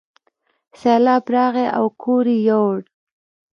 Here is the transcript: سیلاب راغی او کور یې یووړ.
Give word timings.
سیلاب 0.79 1.23
راغی 1.35 1.67
او 1.77 1.85
کور 2.01 2.25
یې 2.33 2.37
یووړ. 2.47 2.79